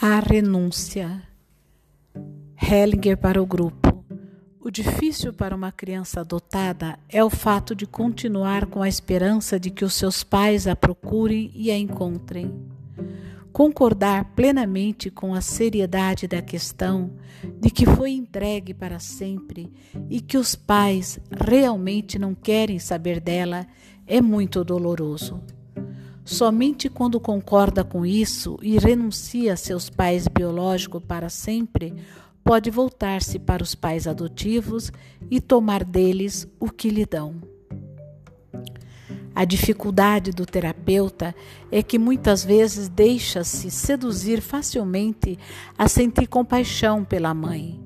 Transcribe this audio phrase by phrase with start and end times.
[0.00, 1.24] A renúncia.
[2.56, 4.04] Hellinger para o grupo.
[4.60, 9.72] O difícil para uma criança adotada é o fato de continuar com a esperança de
[9.72, 12.54] que os seus pais a procurem e a encontrem.
[13.52, 17.14] Concordar plenamente com a seriedade da questão
[17.60, 19.68] de que foi entregue para sempre
[20.08, 23.66] e que os pais realmente não querem saber dela
[24.06, 25.42] é muito doloroso.
[26.28, 31.94] Somente quando concorda com isso e renuncia a seus pais biológicos para sempre,
[32.44, 34.92] pode voltar-se para os pais adotivos
[35.30, 37.36] e tomar deles o que lhe dão.
[39.34, 41.34] A dificuldade do terapeuta
[41.72, 45.38] é que muitas vezes deixa-se seduzir facilmente
[45.78, 47.80] a sentir compaixão pela mãe.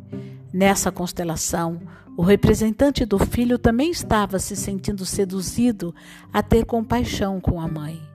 [0.52, 1.80] Nessa constelação,
[2.16, 5.95] o representante do filho também estava se sentindo seduzido
[6.32, 8.12] a ter compaixão com a mãe.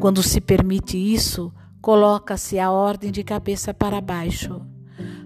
[0.00, 1.52] Quando se permite isso,
[1.82, 4.62] coloca-se a ordem de cabeça para baixo.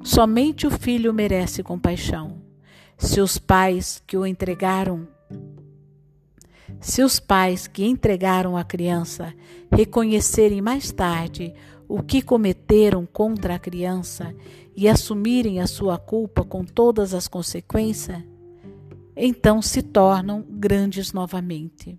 [0.02, 2.42] Somente o filho merece compaixão.
[2.98, 5.06] Se os pais que o entregaram
[6.80, 9.32] se os pais que entregaram a criança
[9.70, 11.54] reconhecerem mais tarde
[11.88, 14.34] o que cometeram contra a criança
[14.76, 18.22] e assumirem a sua culpa com todas as consequências,
[19.16, 21.98] então se tornam grandes novamente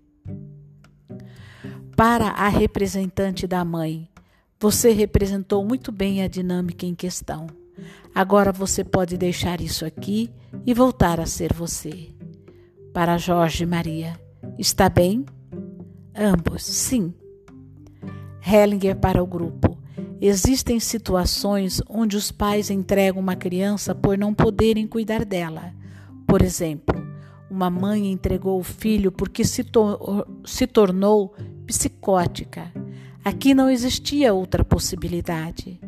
[1.96, 4.06] para a representante da mãe.
[4.60, 7.46] Você representou muito bem a dinâmica em questão.
[8.14, 10.30] Agora você pode deixar isso aqui
[10.66, 12.10] e voltar a ser você.
[12.92, 14.20] Para Jorge Maria.
[14.58, 15.24] Está bem?
[16.14, 17.14] Ambos, sim.
[18.46, 19.78] Hellinger para o grupo.
[20.20, 25.72] Existem situações onde os pais entregam uma criança por não poderem cuidar dela.
[26.26, 26.96] Por exemplo,
[27.50, 29.64] uma mãe entregou o filho porque se,
[30.44, 31.34] se tornou
[31.66, 32.72] psicótica.
[33.24, 35.80] Aqui não existia outra possibilidade.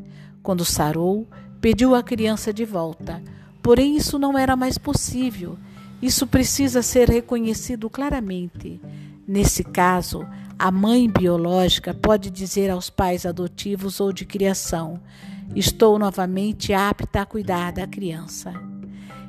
[0.43, 1.27] Quando sarou,
[1.61, 3.23] pediu a criança de volta.
[3.63, 5.57] Porém, isso não era mais possível.
[6.03, 8.81] Isso precisa ser reconhecido claramente.
[9.27, 10.27] Nesse caso,
[10.59, 15.01] a mãe biológica pode dizer aos pais adotivos ou de criação:
[15.55, 18.53] Estou novamente apta a cuidar da criança.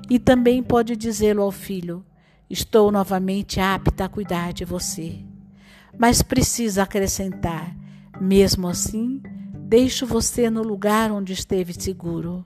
[0.09, 2.03] E também pode dizê-lo ao filho:
[2.49, 5.28] Estou novamente apta a cuidar de você
[5.97, 7.75] mas precisa acrescentar:
[8.19, 9.21] mesmo assim,
[9.53, 12.45] deixo você no lugar onde esteve seguro.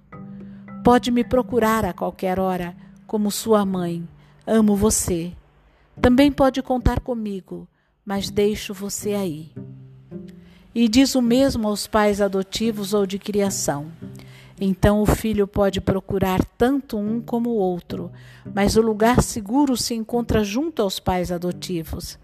[0.83, 2.75] Pode me procurar a qualquer hora,
[3.07, 4.07] como sua mãe.
[4.45, 5.31] Amo você.
[6.01, 7.67] Também pode contar comigo,
[8.05, 9.51] mas deixo você aí.
[10.75, 13.91] E diz o mesmo aos pais adotivos ou de criação.
[14.65, 18.09] Então o filho pode procurar tanto um como o outro,
[18.55, 22.17] mas o lugar seguro se encontra junto aos pais adotivos.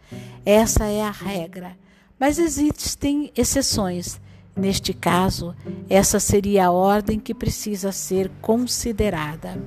[0.46, 1.76] Essa é a regra.
[2.18, 4.22] Mas existem exceções.
[4.56, 5.54] Neste caso,
[5.90, 9.62] essa seria a ordem que precisa ser considerada.